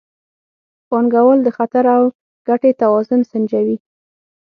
[0.89, 2.03] پانګوال د خطر او
[2.47, 3.77] ګټې توازن سنجوي.